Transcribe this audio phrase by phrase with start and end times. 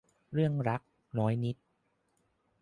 [0.33, 0.81] เรื่องรัก
[1.17, 1.55] น้อยนิด